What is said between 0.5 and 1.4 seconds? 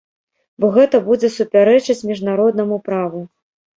Бо гэта будзе